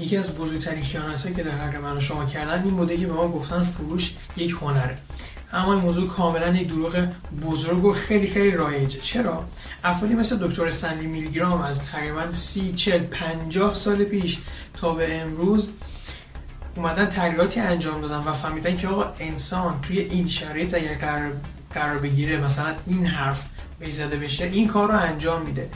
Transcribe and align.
یکی 0.00 0.16
از 0.16 0.34
بزرگترین 0.34 0.84
خیانت 0.84 1.36
که 1.36 1.42
در 1.42 1.50
حق 1.50 1.76
من 1.76 1.96
و 1.96 2.00
شما 2.00 2.24
کردن 2.24 2.64
این 2.64 2.76
بوده 2.76 2.96
که 2.96 3.06
به 3.06 3.12
ما 3.12 3.28
گفتن 3.28 3.62
فروش 3.62 4.14
یک 4.36 4.50
هنره. 4.50 4.98
اما 5.52 5.74
این 5.74 5.82
موضوع 5.82 6.08
کاملا 6.08 6.48
یک 6.48 6.68
دروغ 6.68 7.08
بزرگ 7.42 7.84
و 7.84 7.92
خیلی 7.92 8.26
خیلی 8.26 8.50
رایجه. 8.50 9.00
چرا؟ 9.00 9.44
افرادی 9.84 10.14
مثل 10.14 10.48
دکتر 10.48 10.70
سنلی 10.70 11.06
میلگرام 11.06 11.62
از 11.62 11.86
تقریبا 11.86 12.34
سی 12.34 12.72
چل 12.72 12.98
پنجاه 12.98 13.74
سال 13.74 14.04
پیش 14.04 14.38
تا 14.76 14.94
به 14.94 15.20
امروز 15.20 15.70
اومدن 16.76 17.06
تغییراتی 17.06 17.60
انجام 17.60 18.00
دادن 18.00 18.18
و 18.18 18.32
فهمیدن 18.32 18.76
که 18.76 18.88
آقا 18.88 19.12
انسان 19.18 19.80
توی 19.80 19.98
این 19.98 20.28
شرایط 20.28 20.74
اگر 20.74 20.94
قرار, 20.94 21.32
قرار 21.72 21.98
بگیره 21.98 22.40
مثلا 22.40 22.74
این 22.86 23.06
حرف 23.06 23.46
بیزده 23.80 24.16
بشه 24.16 24.44
این 24.44 24.68
کار 24.68 24.88
رو 24.88 24.98
انجام 24.98 25.42
میده. 25.42 25.70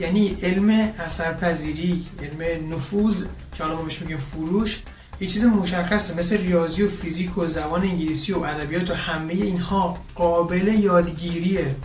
یعنی 0.00 0.36
علم 0.42 0.70
اثرپذیری 0.98 2.06
علم 2.22 2.72
نفوذ 2.74 3.24
که 3.54 3.64
حالا 3.64 3.76
ما 3.76 3.82
بهش 3.82 4.00
میگیم 4.02 4.16
فروش 4.16 4.82
یه 5.20 5.26
چیز 5.26 5.44
مشخصه 5.44 6.18
مثل 6.18 6.38
ریاضی 6.38 6.82
و 6.82 6.88
فیزیک 6.88 7.38
و 7.38 7.46
زبان 7.46 7.82
انگلیسی 7.82 8.32
و 8.32 8.38
ادبیات 8.38 8.90
و 8.90 8.94
همه 8.94 9.32
اینها 9.32 9.98
قابل 10.14 10.68
یادگیریه. 10.68 11.76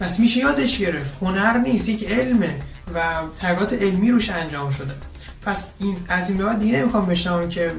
پس 0.00 0.20
میشه 0.20 0.40
یادش 0.40 0.78
گرفت 0.78 1.16
هنر 1.22 1.58
نیست 1.58 1.88
یک 1.88 2.10
علمه 2.10 2.60
و 2.94 3.22
تغییرات 3.38 3.72
علمی 3.72 4.10
روش 4.10 4.30
انجام 4.30 4.70
شده. 4.70 4.94
پس 5.42 5.70
این 5.78 5.96
از 6.08 6.28
این 6.28 6.38
به 6.38 6.44
بعد 6.44 6.58
دیگه 6.58 6.78
نمی‌خوام 6.80 7.06
بشنوم 7.06 7.48
که 7.48 7.72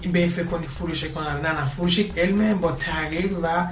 این 0.00 0.12
به 0.12 0.26
فکر 0.26 0.44
کنی 0.44 0.66
فروش 0.66 1.04
کنن 1.04 1.40
نه 1.40 1.60
نه 1.60 1.66
فروش 1.66 1.98
یک 1.98 2.18
علمه 2.18 2.54
با 2.54 2.72
تغییر 2.72 3.38
و 3.42 3.68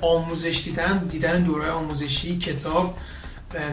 آموزش 0.00 0.62
دیدن 0.64 0.98
دیدن 0.98 1.42
دوره 1.42 1.70
آموزشی 1.70 2.38
کتاب 2.38 2.98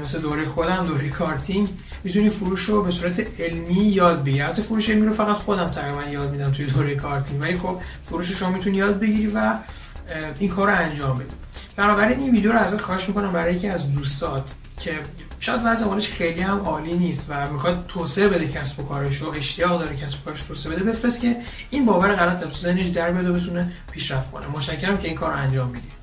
مثل 0.04 0.22
دوره 0.22 0.45
خودم 0.45 0.86
دوره 0.86 1.09
کارتینگ 1.09 1.70
می‌تونی 2.04 2.30
فروش 2.30 2.63
رو 2.63 2.84
به 2.84 2.91
صورت 2.91 3.40
علمی 3.41 3.73
یاد 3.73 4.23
بگیری. 4.23 4.41
البته 4.41 4.62
فروش 4.62 4.90
علمی 4.90 5.05
رو 5.05 5.13
فقط 5.13 5.35
خودم 5.35 5.68
تقریبا 5.68 6.04
یاد 6.04 6.32
میدم 6.32 6.52
توی 6.52 6.65
دوره 6.65 6.96
کارتینگ 6.96 7.41
ولی 7.41 7.57
خب 7.57 7.79
فروش 8.04 8.32
شما 8.32 8.49
می‌تونی 8.49 8.77
یاد 8.77 8.99
بگیری 8.99 9.27
و 9.27 9.55
این 10.40 10.49
کار 10.49 10.68
رو 10.68 10.77
انجام 10.77 11.18
بدی. 11.18 11.35
بنابراین 11.76 12.20
این 12.20 12.32
ویدیو 12.32 12.52
رو 12.52 12.60
ازت 12.60 12.82
خواهش 12.82 13.07
می‌کنم 13.07 13.32
برای 13.32 13.55
یکی 13.55 13.68
از 13.68 13.93
دوستات 13.93 14.49
که 14.79 14.99
شاید 15.40 15.62
وضع 15.65 15.85
مالش 15.85 16.09
خیلی 16.09 16.41
هم 16.41 16.59
عالی 16.59 16.93
نیست 16.93 17.26
و 17.30 17.52
می‌خواد 17.52 17.85
توسعه 17.87 18.27
بده 18.27 18.48
کسب 18.48 18.80
و 18.80 18.84
کارش 18.84 19.21
و 19.21 19.30
اشتیاق 19.30 19.80
داره 19.80 19.96
کسب 19.96 20.18
و 20.21 20.26
کارش 20.26 20.41
توسعه 20.41 20.76
بده 20.76 20.84
بفرست 20.84 21.21
که 21.21 21.35
این 21.70 21.85
باور 21.85 22.15
غلط 22.15 22.43
تو 22.43 22.55
ذهنش 22.55 22.85
در 22.85 23.12
بیاد 23.12 23.27
و 23.27 23.34
بتونه 23.34 23.71
پیشرفت 23.91 24.32
کنه. 24.32 24.48
متشکرم 24.48 24.98
که 24.98 25.07
این 25.07 25.18
کار 25.18 25.34
انجام 25.34 25.70
می‌دید 25.70 25.96